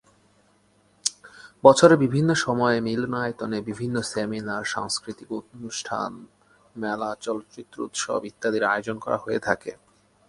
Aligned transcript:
বছরের 1.63 1.97
বিভিন্ন 1.97 2.29
সময়ে 2.35 2.77
মিলনায়তনে 2.81 3.57
বিভিন্ন 3.61 3.95
সেমিনার, 4.11 4.63
সাংস্কৃতিক 4.65 5.29
অনুষ্ঠান, 5.31 6.11
মেলা, 6.75 7.09
চলচ্চিত্র 7.21 7.77
উৎসব 7.81 8.19
ইত্যাদির 8.25 8.63
আয়োজন 8.63 8.97
করা 8.99 9.17
হয়ে 9.17 9.39
থাকে। 9.39 9.71